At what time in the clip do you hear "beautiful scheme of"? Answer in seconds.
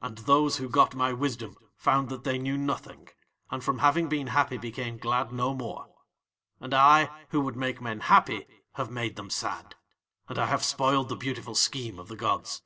11.16-12.08